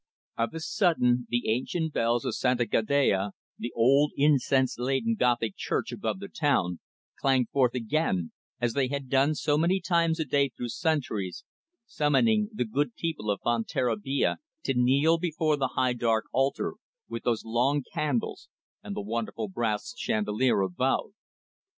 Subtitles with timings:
[0.35, 5.91] Of a sudden the ancient bells of Santa Gadea, the old incense laden, Gothic church
[5.91, 6.79] above the town,
[7.19, 11.43] clanged forth again, as they had done so many times a day through centuries,
[11.85, 16.73] summoning the good people of Fonterrabia to kneel before the high dark altar,
[17.07, 18.49] with those long candles
[18.81, 21.11] and the wonderful brass chandelier above.